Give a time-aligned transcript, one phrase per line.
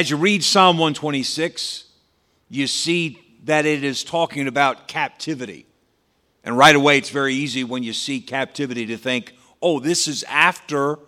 [0.00, 1.84] as you read Psalm 126,
[2.48, 5.66] you see that it is talking about captivity.
[6.42, 10.24] And right away, it's very easy when you see captivity to think, oh, this is
[10.24, 10.98] after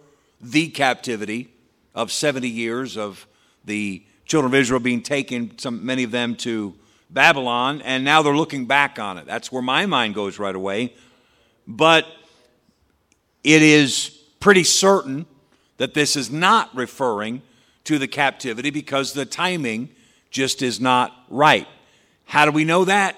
[0.42, 1.54] the captivity
[1.94, 3.26] of 70 years of
[3.64, 6.74] the children of Israel being taken, some, many of them to
[7.09, 9.24] Babylon, and now they're looking back on it.
[9.24, 10.93] That's where my mind goes right away.
[11.66, 12.06] But
[13.43, 15.24] it is pretty certain
[15.79, 17.40] that this is not referring
[17.84, 19.90] to the captivity because the timing
[20.30, 21.66] just is not right.
[22.24, 23.16] How do we know that?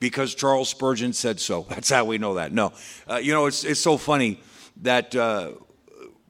[0.00, 1.62] Because Charles Spurgeon said so.
[1.68, 2.52] That's how we know that.
[2.52, 2.72] No.
[3.08, 4.40] Uh, you know, it's, it's so funny
[4.82, 5.52] that uh,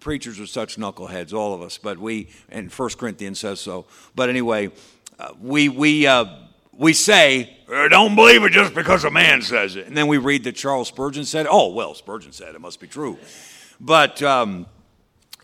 [0.01, 3.87] preachers are such knuckleheads, all of us, but we, and First Corinthians says so.
[4.15, 4.71] But anyway,
[5.19, 6.27] uh, we, we, uh,
[6.73, 9.87] we say, uh, don't believe it just because a man says it.
[9.87, 12.87] And then we read that Charles Spurgeon said, oh, well, Spurgeon said it must be
[12.87, 13.19] true.
[13.81, 14.67] But um,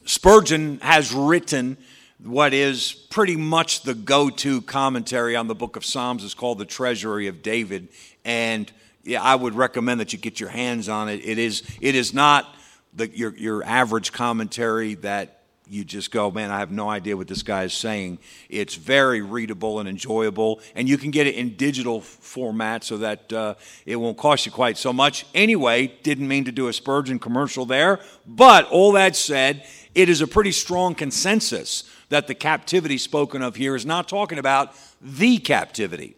[0.05, 1.77] Spurgeon has written
[2.23, 6.25] what is pretty much the go to commentary on the book of Psalms.
[6.25, 7.89] It's called The Treasury of David.
[8.25, 8.71] And
[9.03, 11.21] yeah, I would recommend that you get your hands on it.
[11.25, 12.55] It is, it is not
[12.95, 17.27] the, your, your average commentary that you just go, man, I have no idea what
[17.27, 18.19] this guy is saying.
[18.51, 23.33] It's very readable and enjoyable, and you can get it in digital format so that
[23.33, 23.55] uh,
[23.87, 25.25] it won't cost you quite so much.
[25.35, 29.65] Anyway, didn't mean to do a Spurgeon commercial there, but all that said,
[29.95, 34.39] it is a pretty strong consensus that the captivity spoken of here is not talking
[34.39, 36.17] about the captivity.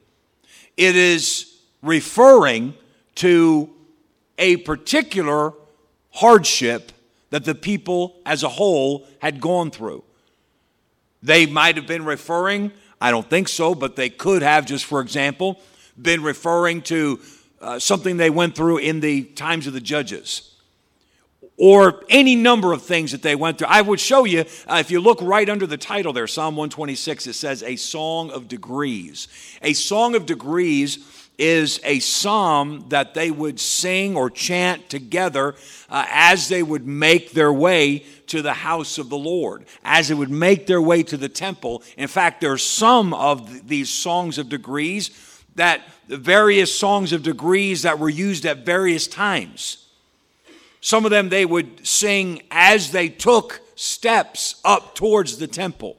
[0.77, 2.75] It is referring
[3.17, 3.71] to
[4.39, 5.53] a particular
[6.13, 6.93] hardship
[7.31, 10.05] that the people as a whole had gone through.
[11.23, 15.01] They might have been referring, I don't think so, but they could have, just for
[15.01, 15.61] example,
[16.01, 17.21] been referring to
[17.61, 20.56] uh, something they went through in the times of the judges
[21.57, 23.69] or any number of things that they went through.
[23.69, 27.27] I would show you, uh, if you look right under the title there, Psalm 126,
[27.27, 29.29] it says, A Song of Degrees.
[29.63, 30.99] A Song of Degrees
[31.39, 35.55] is a psalm that they would sing or chant together
[35.91, 40.15] uh, as they would make their way to the house of the Lord, as they
[40.15, 41.83] would make their way to the temple.
[41.97, 45.11] In fact, there are some of these songs of degrees
[45.55, 49.86] that the various songs of degrees that were used at various times.
[50.81, 55.97] Some of them they would sing as they took steps up towards the temple.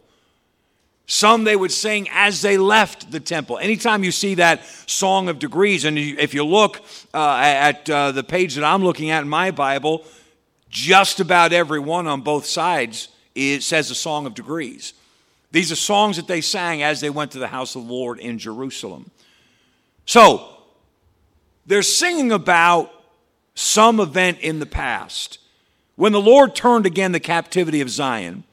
[1.05, 3.57] Some they would sing as they left the temple.
[3.57, 6.81] Anytime you see that song of degrees, and if you look
[7.13, 10.03] uh, at uh, the page that I'm looking at in my Bible,
[10.69, 14.93] just about every one on both sides it says a song of degrees.
[15.51, 18.19] These are songs that they sang as they went to the house of the Lord
[18.19, 19.11] in Jerusalem.
[20.05, 20.57] So,
[21.65, 22.91] they're singing about
[23.57, 25.39] some event in the past.
[25.95, 28.43] When the Lord turned again the captivity of Zion,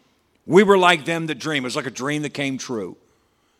[0.46, 1.62] we were like them that dream.
[1.62, 2.96] It was like a dream that came true.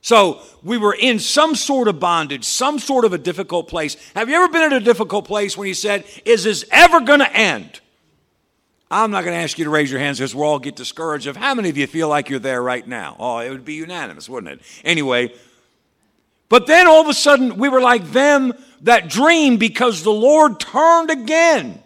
[0.01, 3.97] So we were in some sort of bondage, some sort of a difficult place.
[4.15, 7.21] Have you ever been in a difficult place when you said, Is this ever going
[7.21, 7.81] to end?
[8.91, 11.27] I'm not going to ask you to raise your hands because we'll all get discouraged
[11.27, 13.17] of how many of you feel like you're there right now.
[13.19, 14.67] Oh, it would be unanimous, wouldn't it?
[14.83, 15.35] Anyway,
[16.49, 20.61] but then all of a sudden we were like them that dream because the Lord
[20.61, 21.83] turned again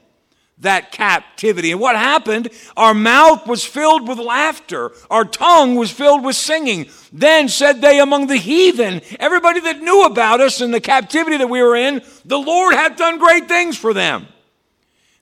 [0.61, 1.71] that captivity.
[1.71, 2.49] And what happened?
[2.77, 6.89] Our mouth was filled with laughter, our tongue was filled with singing.
[7.13, 11.49] Then said they among the heathen, everybody that knew about us and the captivity that
[11.49, 14.27] we were in, the Lord hath done great things for them.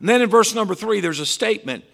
[0.01, 1.85] And then in verse number three, there's a statement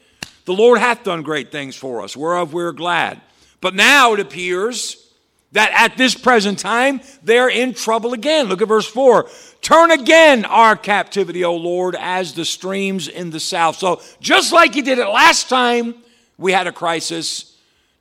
[0.44, 3.20] The Lord hath done great things for us, whereof we're glad.
[3.60, 5.11] But now it appears
[5.52, 8.46] that at this present time they're in trouble again.
[8.46, 9.28] Look at verse 4.
[9.60, 13.76] Turn again our captivity, O Lord, as the streams in the south.
[13.76, 15.94] So just like you did it last time
[16.36, 17.56] we had a crisis,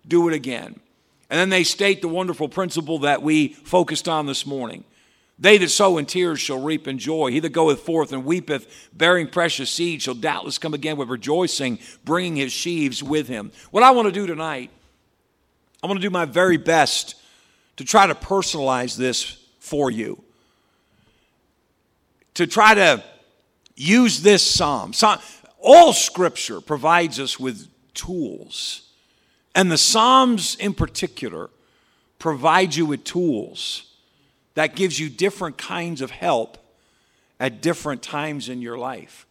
[0.07, 0.79] do it again.
[1.29, 4.83] And then they state the wonderful principle that we focused on this morning.
[5.39, 7.31] They that sow in tears shall reap in joy.
[7.31, 11.79] He that goeth forth and weepeth, bearing precious seed, shall doubtless come again with rejoicing,
[12.05, 13.51] bringing his sheaves with him.
[13.71, 14.69] What I want to do tonight,
[15.81, 17.15] I want to do my very best
[17.77, 20.21] to try to personalize this for you,
[22.33, 23.03] to try to
[23.75, 24.93] use this psalm.
[25.59, 28.89] all scripture provides us with tools,
[29.53, 31.49] and the Psalms in particular
[32.19, 33.91] provide you with tools
[34.53, 36.57] that gives you different kinds of help
[37.39, 39.25] at different times in your life.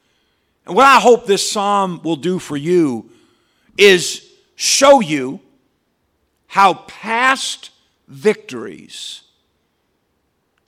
[0.66, 3.10] And what I hope this psalm will do for you
[3.78, 5.40] is show you
[6.48, 7.70] how past
[8.10, 9.22] victories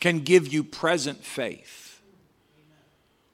[0.01, 2.01] can give you present faith.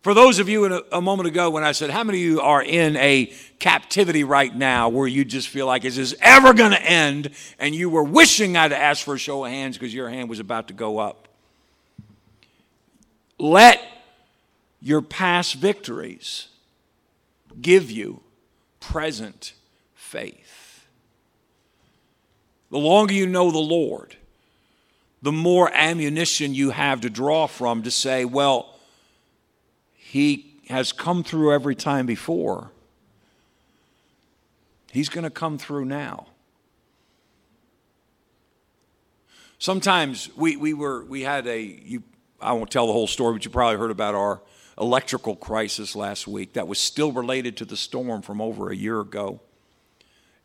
[0.02, 2.40] For those of you a, a, moment ago when I said, How many of you
[2.40, 3.26] are in a
[3.58, 7.30] captivity right now where you just feel like, Is this ever going to end?
[7.58, 10.40] And you were wishing I'd asked for a show of hands because your hand was
[10.40, 11.28] about to go up.
[13.38, 13.82] Let
[14.80, 16.48] your past victories
[17.60, 18.22] give you
[18.80, 19.52] present
[19.94, 20.47] faith.
[22.70, 24.16] The longer you know the Lord,
[25.22, 28.74] the more ammunition you have to draw from to say, well,
[29.94, 32.70] he has come through every time before.
[34.92, 36.26] He's going to come through now.
[39.58, 42.02] Sometimes we, we were we had a you
[42.40, 44.40] I won't tell the whole story, but you probably heard about our
[44.80, 49.00] electrical crisis last week that was still related to the storm from over a year
[49.00, 49.40] ago.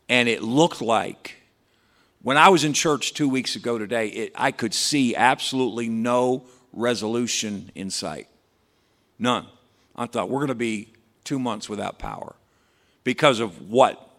[0.08, 1.36] And it looked like,
[2.24, 6.46] when I was in church two weeks ago today, it, I could see absolutely no
[6.72, 8.28] resolution in sight.
[9.18, 9.46] None.
[9.94, 10.88] I thought, we're going to be
[11.22, 12.34] two months without power
[13.04, 14.10] because of what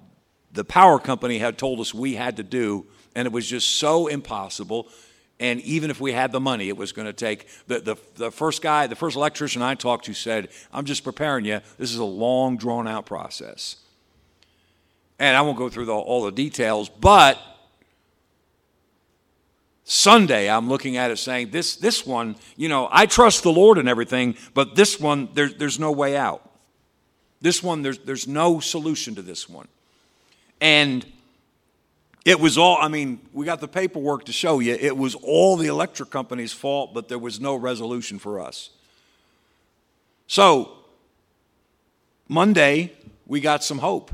[0.52, 2.86] the power company had told us we had to do.
[3.16, 4.88] And it was just so impossible.
[5.40, 7.48] And even if we had the money, it was going to take.
[7.66, 11.44] The, the, the first guy, the first electrician I talked to said, I'm just preparing
[11.44, 11.60] you.
[11.80, 13.78] This is a long, drawn out process.
[15.18, 17.40] And I won't go through the, all the details, but
[19.86, 23.78] Sunday I'm looking at it saying, this, this one, you know, I trust the Lord
[23.78, 26.50] and everything, but this one, there, there's no way out.
[27.40, 29.68] This one, there's, there's no solution to this one.
[30.60, 31.06] And
[32.26, 34.74] it was all, I mean, we got the paperwork to show you.
[34.74, 38.72] It was all the electric company's fault, but there was no resolution for us.
[40.26, 40.72] So,
[42.28, 42.94] Monday,
[43.28, 44.12] we got some hope.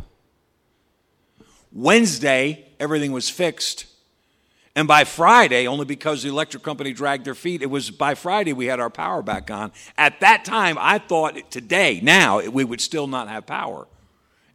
[1.71, 3.85] Wednesday, everything was fixed.
[4.75, 8.53] And by Friday, only because the electric company dragged their feet, it was by Friday
[8.53, 9.73] we had our power back on.
[9.97, 13.87] At that time, I thought today, now, we would still not have power.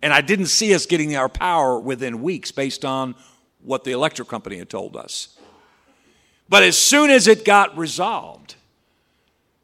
[0.00, 3.14] And I didn't see us getting our power within weeks based on
[3.62, 5.36] what the electric company had told us.
[6.48, 8.54] But as soon as it got resolved,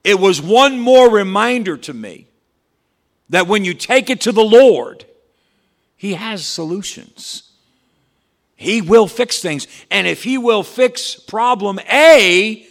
[0.05, 2.27] it was one more reminder to me
[3.31, 5.07] that when you take it to the Lord,
[5.97, 7.52] He has solutions.
[8.63, 9.67] He will fix things.
[9.91, 12.67] And if He will fix problem A,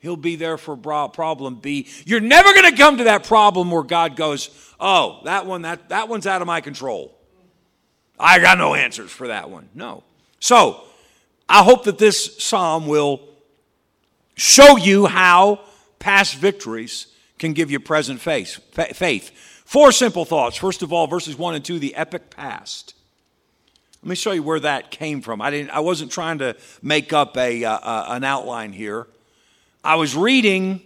[0.00, 1.86] He'll be there for problem B.
[2.06, 4.48] You're never going to come to that problem where God goes,
[4.80, 7.14] "Oh, that one that that one's out of my control.
[8.18, 10.02] I got no answers for that one." No.
[10.40, 10.82] So,
[11.50, 13.20] I hope that this psalm will
[14.36, 15.60] show you how
[15.98, 17.08] past victories
[17.38, 19.30] can give you present faith.
[19.66, 20.56] Four simple thoughts.
[20.56, 22.94] First of all, verses 1 and 2, the epic past.
[24.02, 25.42] Let me show you where that came from.
[25.42, 29.06] I, didn't, I wasn't trying to make up a, uh, uh, an outline here.
[29.84, 30.80] I was reading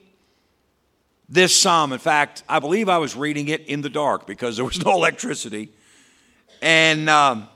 [1.28, 1.92] this psalm.
[1.92, 4.92] In fact, I believe I was reading it in the dark because there was no
[4.96, 5.70] electricity.
[6.60, 7.46] And um,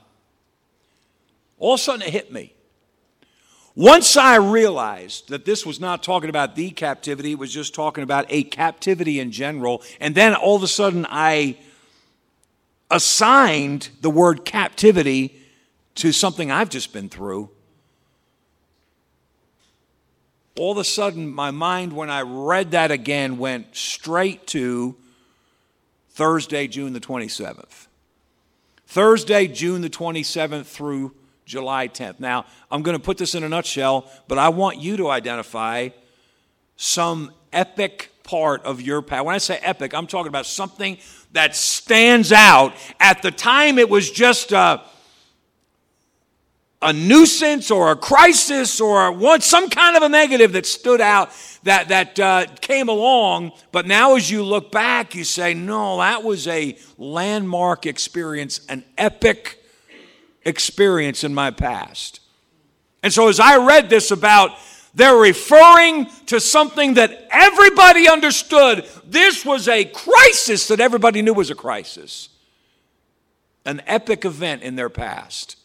[1.59, 2.55] all of a sudden it hit me.
[3.75, 8.05] Once I realized that this was not talking about the captivity, it was just talking
[8.05, 11.57] about a captivity in general, and then all of a sudden I
[12.91, 15.37] assigned the word captivity
[15.99, 17.51] to something I've just been through,
[20.57, 24.97] all of a sudden my mind, when I read that again, went straight to
[26.11, 27.87] Thursday, June the 27th.
[28.87, 31.15] Thursday, June the 27th through
[31.45, 32.21] July 10th.
[32.21, 35.89] Now, I'm going to put this in a nutshell, but I want you to identify
[36.77, 39.25] some epic part of your past.
[39.25, 40.99] When I say epic, I'm talking about something
[41.33, 42.73] that stands out.
[43.01, 44.83] At the time, it was just a,
[46.81, 51.31] a nuisance or a crisis or one, some kind of a negative that stood out
[51.65, 53.53] that, that uh, came along.
[53.73, 58.85] But now, as you look back, you say, no, that was a landmark experience, an
[58.97, 59.63] epic
[60.45, 62.21] experience in my past.
[63.03, 64.53] And so as I read this about,
[64.95, 68.89] they're referring to something that everybody understood.
[69.05, 72.29] This was a crisis that everybody knew was a crisis.
[73.65, 75.58] An epic event in their past.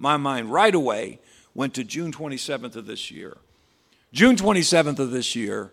[0.00, 1.20] My mind right away
[1.54, 3.36] went to June 27th of this year.
[4.14, 5.72] June 27th of this year,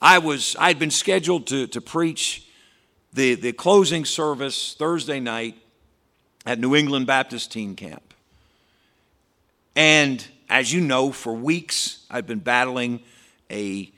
[0.00, 2.48] I was I'd been scheduled to, to preach
[3.12, 5.56] the, the closing service Thursday night
[6.46, 8.14] at New England Baptist Teen Camp.
[9.76, 13.02] And as you know, for weeks I've been battling
[13.50, 13.92] a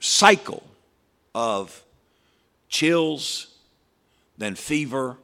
[0.00, 0.62] cycle
[1.34, 1.84] of
[2.70, 3.48] chills,
[4.38, 5.18] then fever,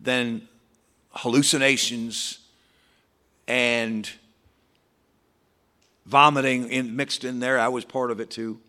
[0.00, 0.47] then
[1.18, 2.38] hallucinations,
[3.48, 4.08] and
[6.06, 7.58] vomiting in, mixed in there.
[7.58, 8.60] I was part of it too.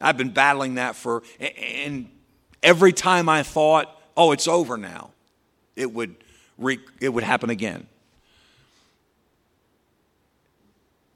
[0.00, 2.10] I've been battling that for, and
[2.62, 5.10] every time I thought, oh, it's over now,
[5.76, 6.16] it would,
[6.58, 7.86] re- it would happen again.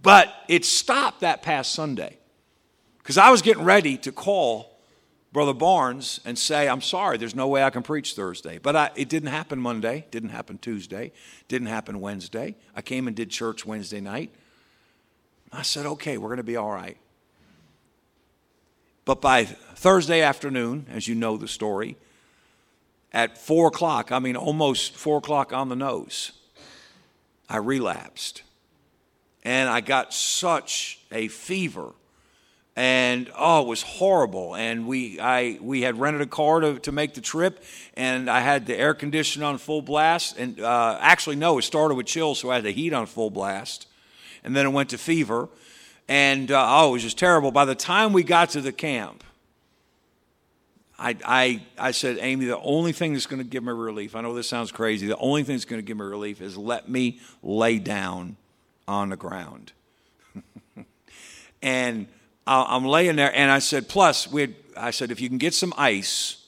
[0.03, 2.19] But it stopped that past Sunday
[2.99, 4.76] because I was getting ready to call
[5.37, 8.57] Brother Barnes and say, I'm sorry, there's no way I can preach Thursday.
[8.57, 11.13] But I, it didn't happen Monday, didn't happen Tuesday,
[11.47, 12.57] didn't happen Wednesday.
[12.75, 14.31] I came and did church Wednesday night.
[15.53, 16.97] I said, okay, we're going to be all right.
[19.05, 21.99] But by Thursday afternoon, as you know the story,
[23.13, 26.33] at four o'clock, I mean almost four o'clock on the nose,
[27.47, 28.43] I relapsed.
[29.45, 31.93] And I got such a fever
[33.07, 34.57] and oh, it was horrible.
[34.57, 37.63] And we, I, we had rented a car to, to make the trip,
[37.95, 40.37] and I had the air conditioner on full blast.
[40.37, 43.31] And uh, actually, no, it started with chills, so I had the heat on full
[43.31, 43.87] blast,
[44.43, 45.49] and then it went to fever,
[46.09, 47.53] and uh, oh, it was just terrible.
[47.53, 49.23] By the time we got to the camp,
[50.99, 54.21] I, I, I said, Amy, the only thing that's going to give me relief, I
[54.21, 56.89] know this sounds crazy, the only thing that's going to give me relief is let
[56.89, 58.37] me lay down
[58.89, 59.73] on the ground.
[61.63, 62.09] and
[62.47, 65.73] I'm laying there, and I said, plus, we I said, if you can get some
[65.77, 66.45] ice,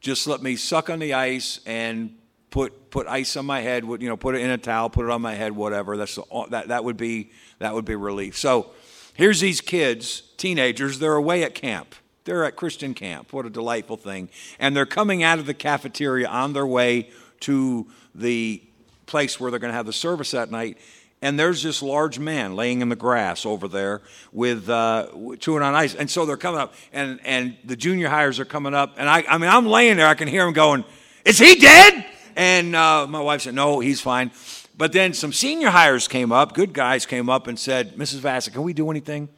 [0.00, 2.16] just let me suck on the ice and
[2.50, 3.84] put put ice on my head.
[3.84, 5.96] You know, put it in a towel, put it on my head, whatever.
[5.96, 8.36] That's the, that that would be that would be relief.
[8.36, 8.70] So
[9.14, 10.98] here's these kids, teenagers.
[10.98, 11.94] They're away at camp.
[12.24, 13.32] They're at Christian camp.
[13.32, 14.28] What a delightful thing!
[14.58, 18.62] And they're coming out of the cafeteria on their way to the
[19.06, 20.78] place where they're going to have the service that night
[21.26, 25.08] and there's this large man laying in the grass over there with uh,
[25.40, 25.92] chewing on ice.
[25.92, 28.94] And so they're coming up, and, and the junior hires are coming up.
[28.96, 30.84] And I, I mean, I'm laying there, I can hear him going,
[31.24, 32.06] Is he dead?
[32.36, 34.30] And uh, my wife said, No, he's fine.
[34.76, 38.20] But then some senior hires came up, good guys came up and said, Mrs.
[38.20, 39.28] Vassett, can we do anything?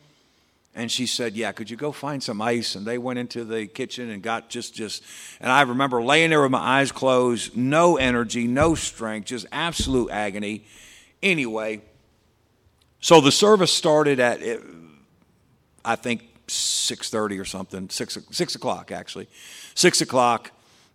[0.75, 2.75] And she said, Yeah, could you go find some ice?
[2.75, 5.03] And they went into the kitchen and got just, just,
[5.41, 10.11] and I remember laying there with my eyes closed, no energy, no strength, just absolute
[10.11, 10.67] agony.
[11.23, 11.83] Anyway,
[13.01, 14.59] so the service started at, eh,
[15.85, 19.29] I think, 6.30 or something, 6, 6 o'clock actually,
[19.75, 20.53] 6 o'clock.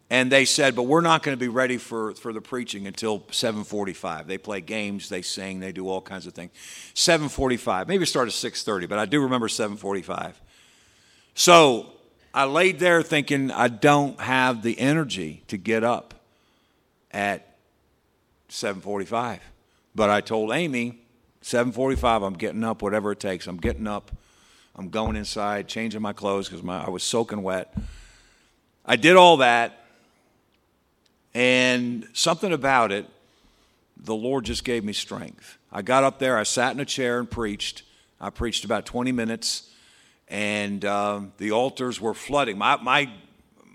[0.10, 3.22] And they said, but we're not going to be ready for, for the preaching until
[3.22, 4.28] 7.45.
[4.28, 6.52] They play games, they sing, they do all kinds of things.
[6.94, 10.34] 7.45, maybe it started at 6.30, but I do remember 7.45.
[11.34, 11.94] So
[12.34, 16.14] I laid there thinking I don't have the energy to get up
[17.12, 17.56] at
[18.50, 19.40] 7.45.
[19.96, 21.00] But I told Amy,
[21.42, 23.48] 7:45, I'm getting up, whatever it takes.
[23.48, 24.12] I'm getting up.
[24.76, 27.76] I'm going inside, changing my clothes because I was soaking wet.
[28.86, 29.86] I did all that,
[31.34, 33.08] and something about it,
[33.98, 35.58] the Lord just gave me strength.
[35.72, 37.84] I got up there, I sat in a chair and preached.
[38.20, 39.70] I preached about 20 minutes,
[40.28, 42.58] and um, the altars were flooding.
[42.58, 43.10] My, my,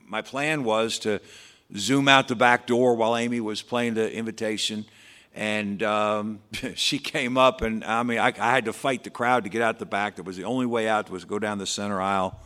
[0.06, 1.20] my plan was to
[1.76, 4.84] zoom out the back door while Amy was playing the invitation
[5.34, 6.40] and um,
[6.74, 9.62] she came up, and I mean, I, I, had to fight the crowd to get
[9.62, 10.16] out the back.
[10.16, 12.40] That was the only way out was to go down the center aisle.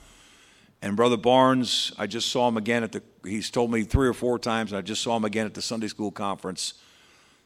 [0.83, 3.03] And Brother Barnes, I just saw him again at the.
[3.25, 4.73] He's told me three or four times.
[4.73, 6.75] and I just saw him again at the Sunday school conference.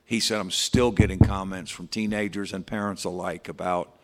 [0.05, 3.99] He said, "I'm still getting comments from teenagers and parents alike about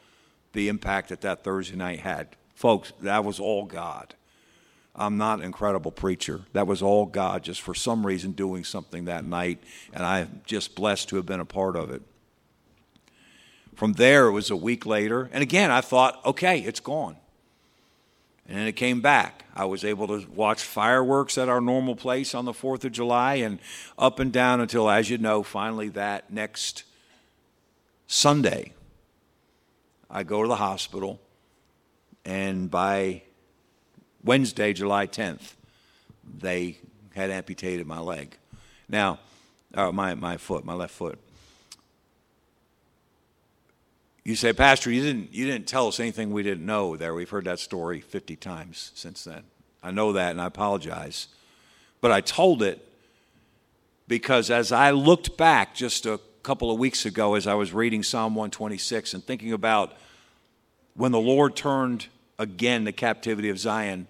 [0.53, 4.15] the impact that that Thursday night had." Folks, that was all God.
[4.95, 6.43] I'm not an incredible preacher.
[6.53, 10.75] That was all God, just for some reason doing something that night, and I'm just
[10.75, 12.03] blessed to have been a part of it.
[13.75, 17.17] From there, it was a week later, and again, I thought, okay, it's gone.
[18.47, 19.47] And then it came back.
[19.55, 23.37] I was able to watch fireworks at our normal place on the 4th of July
[23.37, 23.61] and
[23.99, 26.85] up and down until, as you know, finally that next
[28.07, 28.75] Sunday,
[30.11, 31.19] I go to the hospital,
[32.27, 33.23] and by
[34.25, 35.55] Wednesday, July 10th,
[36.39, 36.79] they
[37.15, 38.37] had amputated my leg.
[38.89, 39.19] Now,
[39.75, 41.19] uh, my, my foot, my left foot.
[44.25, 47.13] You say, Pastor, you didn't, you didn't tell us anything we didn't know there.
[47.13, 49.43] We've heard that story 50 times since then.
[49.83, 51.27] I know that and I apologize.
[52.01, 52.87] But I told it
[54.07, 58.03] because as I looked back just a couple of weeks ago as I was reading
[58.03, 59.95] Psalm 126 and thinking about
[60.95, 62.07] when the Lord turned
[62.39, 64.07] again the captivity of Zion,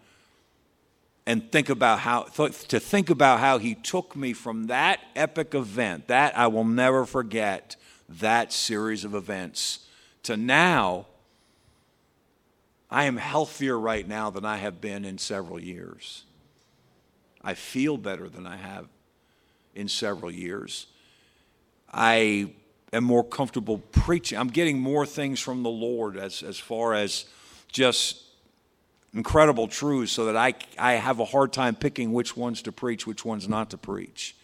[1.26, 6.08] and think about how to think about how he took me from that epic event
[6.08, 7.76] that i will never forget
[8.08, 9.86] that series of events
[10.22, 11.06] to now
[12.90, 16.24] i am healthier right now than i have been in several years.
[17.42, 18.86] I feel better than i have
[19.74, 20.86] in several years.
[21.92, 22.52] I
[22.92, 24.38] am more comfortable preaching.
[24.38, 27.24] I'm getting more things from the lord as, as far as
[27.70, 28.22] just
[29.14, 33.06] incredible truths so that I, I have a hard time picking which ones to preach,
[33.06, 34.34] which ones not to preach.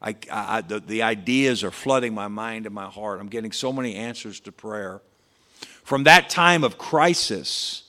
[0.00, 3.20] I, I, the, the ideas are flooding my mind and my heart.
[3.20, 5.00] I'm getting so many answers to prayer.
[5.84, 7.84] From that time of crisis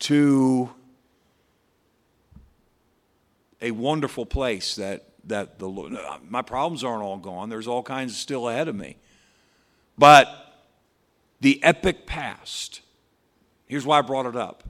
[0.00, 0.70] to
[3.60, 7.48] a wonderful place that, that the my problems aren't all gone.
[7.48, 8.96] There's all kinds still ahead of me.
[9.96, 10.28] But
[11.40, 12.80] the epic past,
[13.66, 14.64] here's why I brought it up.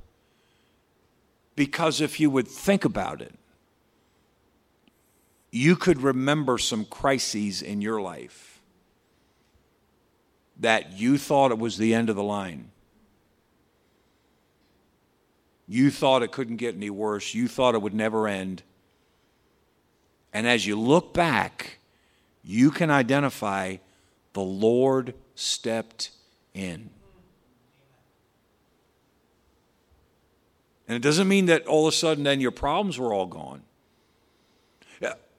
[1.57, 3.35] Because if you would think about it,
[5.51, 8.61] you could remember some crises in your life
[10.59, 12.71] that you thought it was the end of the line.
[15.67, 17.35] You thought it couldn't get any worse.
[17.35, 18.63] You thought it would never end.
[20.33, 21.79] And as you look back,
[22.43, 23.77] you can identify
[24.33, 26.11] the Lord stepped
[26.53, 26.91] in.
[30.87, 33.63] And it doesn't mean that all of a sudden then your problems were all gone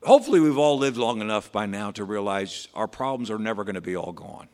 [0.05, 3.75] hopefully we've all lived long enough by now to realize our problems are never going
[3.75, 4.47] to be all gone.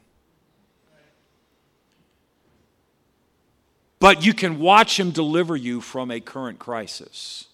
[4.00, 7.45] But you can watch him deliver you from a current crisis.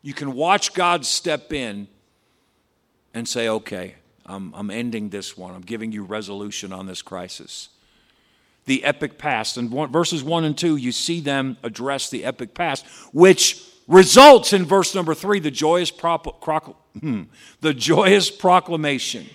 [0.00, 1.88] You can watch God step in
[3.12, 5.54] and say, okay, I'm, I'm ending this one.
[5.54, 7.68] I'm giving you resolution on this crisis.
[8.66, 9.56] The epic past.
[9.56, 14.64] And verses 1 and 2, you see them address the epic past, which results in
[14.64, 15.90] verse number 3, the joyous
[17.00, 17.22] Hmm.
[17.60, 19.26] the joyous proclamation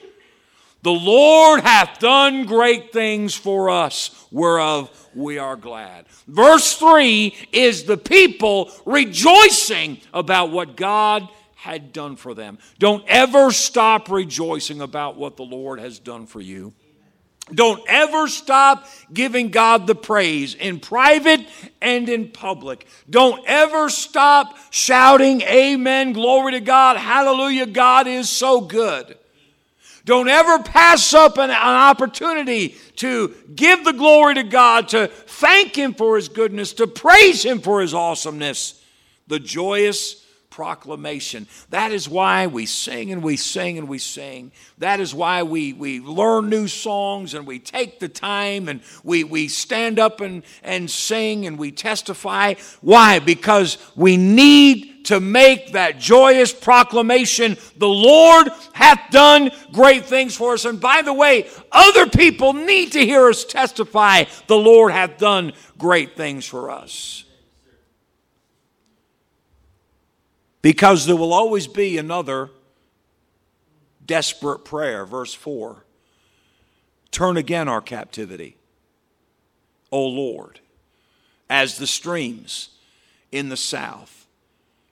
[0.84, 6.06] The Lord hath done great things for us, whereof we are glad.
[6.28, 12.60] Verse 3 is the people rejoicing about what God had done for them.
[12.78, 16.74] Don't ever stop rejoicing about what the Lord has done for you.
[17.54, 21.48] Don't ever stop giving God the praise in private
[21.82, 22.88] and in public.
[23.10, 29.18] Don't ever stop shouting, Amen, glory to God, hallelujah, God is so good.
[30.04, 35.76] Don't ever pass up an, an, opportunity to give the glory to God, to thank
[35.76, 38.82] Him for His goodness, to praise Him for His awesomeness.
[39.28, 40.26] The joyous
[40.58, 41.46] proclamation.
[41.70, 44.52] That is why we sing and we sing and we sing.
[44.80, 49.24] That is why we, we learn new songs and we take the time and we,
[49.24, 52.56] we stand up and, and sing and we testify.
[52.82, 53.20] Why?
[53.20, 60.54] Because we need to make that joyous proclamation the Lord hath done great things for
[60.54, 60.66] us.
[60.66, 65.54] And by the way, other people need to hear us testify the Lord hath done
[65.78, 67.26] great things for us.
[70.62, 72.50] Because there will always be another
[74.06, 75.06] desperate prayer.
[75.06, 75.84] Verse 4
[77.12, 78.58] Turn again our captivity,
[79.92, 80.60] O Lord,
[81.50, 82.70] as the streams
[83.32, 84.26] in the south.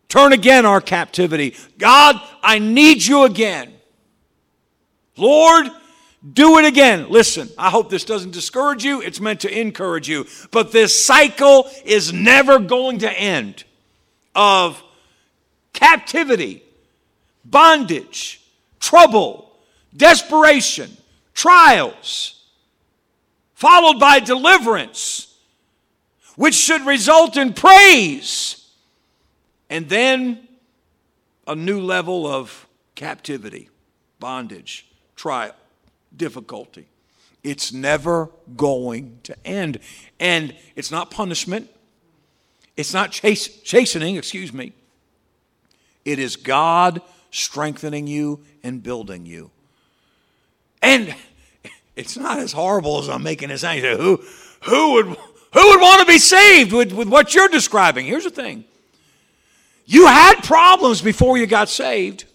[0.07, 1.55] Turn again our captivity.
[1.77, 3.73] God, I need you again.
[5.17, 5.67] Lord,
[6.33, 7.09] do it again.
[7.09, 9.01] Listen, I hope this doesn't discourage you.
[9.01, 10.25] It's meant to encourage you.
[10.51, 13.63] But this cycle is never going to end
[14.33, 14.81] of
[15.85, 16.63] captivity,
[17.43, 18.41] bondage,
[18.79, 19.51] trouble,
[19.95, 20.89] desperation,
[21.35, 22.43] trials,
[23.53, 25.37] followed by deliverance,
[26.37, 28.67] which should result in praise,
[29.69, 30.47] and then
[31.45, 33.69] a new level of captivity,
[34.19, 35.53] bondage, trial,
[36.17, 36.87] difficulty.
[37.43, 39.79] It's never going to end.
[40.19, 41.69] And it's not punishment.
[42.75, 44.73] It's not chas- chastening, excuse me.
[46.05, 49.51] It is God strengthening you and building you.
[50.81, 51.15] And
[51.95, 53.79] it's not as horrible as I'm making it sound.
[53.79, 54.23] Who,
[54.63, 58.05] who, would, who would want to be saved with, with what you're describing?
[58.05, 58.65] Here's the thing
[59.85, 62.25] you had problems before you got saved.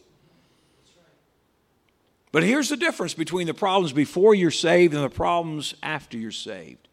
[2.33, 6.31] But here's the difference between the problems before you're saved and the problems after you're
[6.31, 6.87] saved.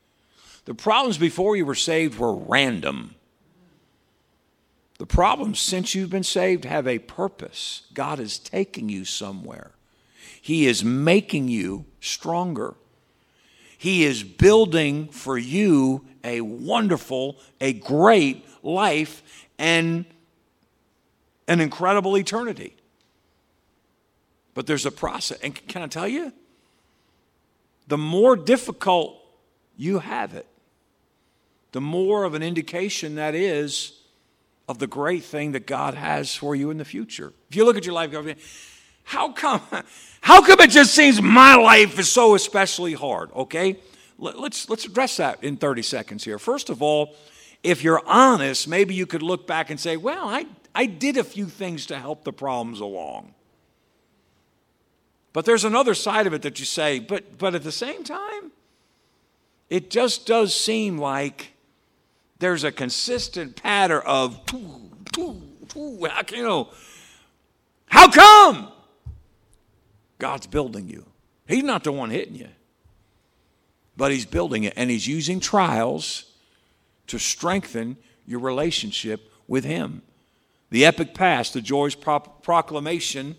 [0.66, 3.14] The problems before you were saved were random.
[4.98, 7.84] The problems since you've been saved have a purpose.
[7.94, 9.72] God is taking you somewhere.
[10.42, 12.76] He is making you stronger.
[13.78, 19.22] He is building for you a wonderful, a great life
[19.60, 20.06] and
[21.48, 22.76] an incredible eternity.
[24.56, 25.40] But there's a process.
[25.42, 26.34] And can I tell you?
[27.88, 29.16] The more difficult
[29.78, 30.48] you have it,
[31.72, 33.97] the more of an indication that is
[34.68, 37.34] of the great thing that God has for you in the future.
[37.50, 38.14] If you look at your life,
[39.04, 39.62] how come,
[40.22, 43.32] how come it just seems my life is so especially hard?
[43.34, 43.80] Okay,
[44.18, 46.38] let's let's address that in 30 seconds here.
[46.38, 47.16] First of all,
[47.64, 51.24] if you're honest, maybe you could look back and say, well, I, I did a
[51.24, 53.34] few things to help the problems along.
[55.34, 58.52] But there's another side of it that you say, but, but at the same time,
[59.70, 61.54] it just does seem like
[62.40, 64.40] there's a consistent pattern of,
[65.18, 66.70] you know,
[67.88, 68.72] how come?
[70.20, 71.06] God's building you.
[71.48, 72.50] He's not the one hitting you,
[73.96, 76.26] but He's building it, and He's using trials
[77.08, 80.02] to strengthen your relationship with Him.
[80.70, 83.38] The epic past, the joyous pro- proclamation,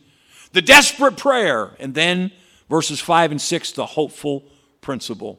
[0.53, 2.33] the desperate prayer, and then
[2.71, 4.45] verses 5 and 6, the hopeful
[4.81, 5.39] principle.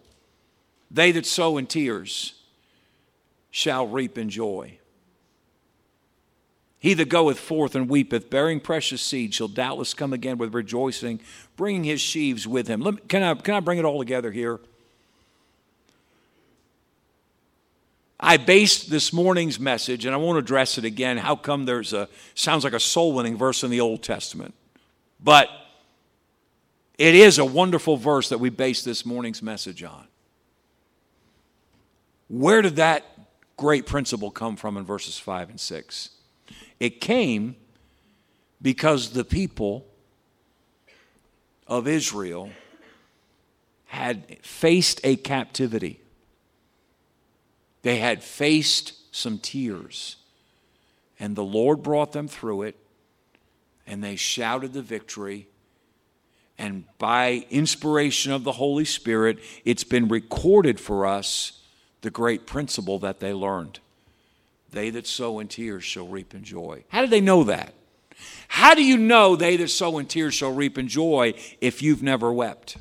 [0.92, 2.39] They that sow in tears
[3.52, 4.78] shall reap in joy.
[6.80, 11.20] He that goeth forth and weepeth, bearing precious seed, shall doubtless come again with rejoicing,
[11.58, 12.82] bringing his sheaves with him.
[12.82, 14.62] Me, can, I, can I bring it all together here?
[18.18, 21.18] I based this morning's message, and I won't address it again.
[21.18, 24.54] How come there's a, sounds like a soul winning verse in the Old Testament?
[25.22, 25.50] But
[26.98, 30.08] it is a wonderful verse that we base this morning's message on.
[32.30, 33.06] Where did that
[33.60, 36.10] great principle come from in verses 5 and 6?
[36.80, 37.58] It came
[38.62, 39.86] because the people
[41.68, 42.50] of Israel
[43.88, 46.00] had faced a captivity.
[47.82, 50.16] They had faced some tears,
[51.20, 52.78] and the Lord brought them through it,
[53.86, 55.48] and they shouted the victory.
[56.58, 61.59] And by inspiration of the Holy Spirit, it's been recorded for us
[62.02, 63.80] the great principle that they learned.
[64.72, 66.84] They that sow in tears shall reap in joy.
[66.90, 67.74] How did they know that?
[68.48, 72.04] How do you know they that sow in tears shall reap in joy if you've
[72.04, 72.78] never wept?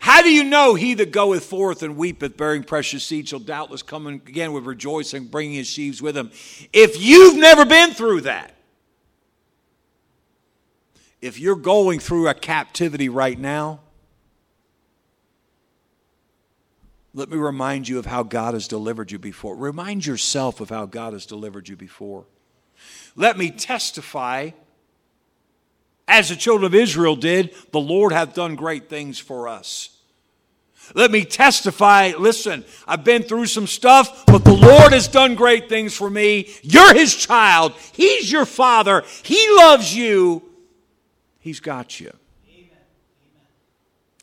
[0.00, 3.82] How do you know he that goeth forth and weepeth, bearing precious seed, shall doubtless
[3.82, 6.30] come again with rejoicing, bringing his sheaves with him?
[6.72, 8.54] If you've never been through that,
[11.20, 13.80] if you're going through a captivity right now,
[17.18, 19.56] Let me remind you of how God has delivered you before.
[19.56, 22.26] Remind yourself of how God has delivered you before.
[23.16, 24.50] Let me testify,
[26.06, 29.90] as the children of Israel did, the Lord hath done great things for us.
[30.94, 35.68] Let me testify, listen, I've been through some stuff, but the Lord has done great
[35.68, 36.48] things for me.
[36.62, 40.40] You're His child, He's your Father, He loves you,
[41.40, 42.12] He's got you.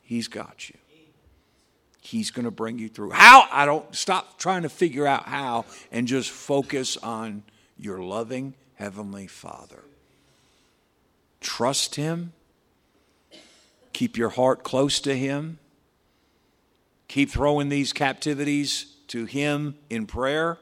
[0.02, 0.78] He's got you.
[2.06, 3.10] He's going to bring you through.
[3.10, 3.48] How?
[3.52, 7.42] I don't stop trying to figure out how and just focus on
[7.80, 9.84] your loving Heavenly Father.
[11.42, 12.34] Trust Him.
[13.92, 15.58] Keep your heart close to Him.
[17.08, 20.60] Keep throwing these captivities to Him in prayer.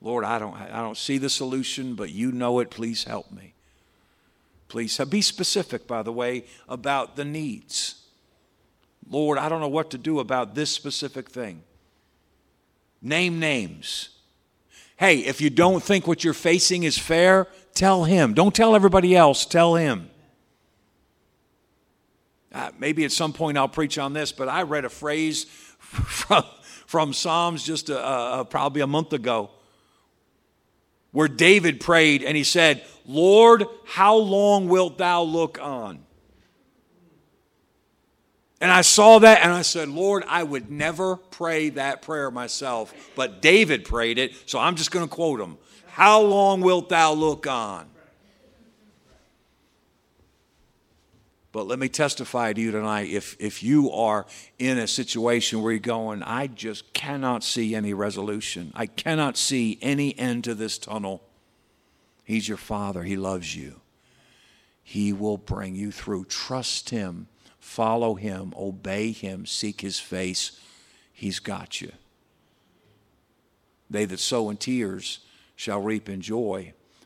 [0.00, 2.70] Lord, I don't, I don't see the solution, but you know it.
[2.70, 3.54] Please help me.
[4.66, 8.01] Please be specific, by the way, about the needs.
[9.08, 11.62] Lord, I don't know what to do about this specific thing.
[13.00, 14.10] Name names.
[14.96, 18.34] Hey, if you don't think what you're facing is fair, tell him.
[18.34, 20.08] Don't tell everybody else, tell him.
[22.52, 25.44] Uh, maybe at some point I'll preach on this, but I read a phrase
[25.78, 26.44] from,
[26.86, 29.50] from Psalms just a, a, probably a month ago
[31.12, 36.04] where David prayed and he said, Lord, how long wilt thou look on?
[38.62, 42.94] And I saw that and I said, Lord, I would never pray that prayer myself,
[43.16, 45.58] but David prayed it, so I'm just going to quote him.
[45.88, 47.88] How long wilt thou look on?
[51.50, 54.26] But let me testify to you tonight if, if you are
[54.60, 59.76] in a situation where you're going, I just cannot see any resolution, I cannot see
[59.82, 61.20] any end to this tunnel.
[62.22, 63.80] He's your Father, He loves you.
[64.84, 66.26] He will bring you through.
[66.26, 67.26] Trust Him
[67.62, 70.60] follow him, obey him, seek his face.
[71.12, 71.92] He's got you.
[73.88, 75.20] They that sow in tears
[75.54, 76.74] shall reap in joy.